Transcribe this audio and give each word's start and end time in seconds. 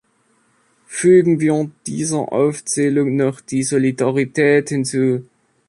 Fügen 0.87 1.39
wir 1.41 1.69
dieser 1.85 2.33
Aufzählung 2.33 3.15
noch 3.17 3.39
die 3.39 3.61
Solidarität 3.61 4.69
hinzu. 4.69 5.25